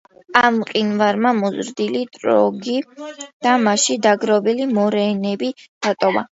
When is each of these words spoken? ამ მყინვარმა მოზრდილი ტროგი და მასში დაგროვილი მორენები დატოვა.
ამ 0.39 0.55
მყინვარმა 0.61 1.33
მოზრდილი 1.41 2.01
ტროგი 2.17 2.75
და 3.21 3.53
მასში 3.69 4.01
დაგროვილი 4.09 4.69
მორენები 4.75 5.55
დატოვა. 5.65 6.29